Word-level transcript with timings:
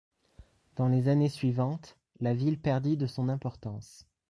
Dans 0.77 0.87
les 0.87 1.09
années 1.09 1.29
suivantes 1.29 1.95
la 2.21 2.33
ville 2.33 2.57
perdit 2.59 2.97
de 2.97 3.05
son 3.05 3.29
importance. 3.29 4.07